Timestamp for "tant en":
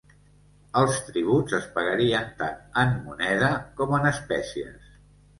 2.39-2.95